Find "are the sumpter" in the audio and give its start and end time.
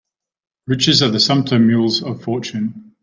1.03-1.59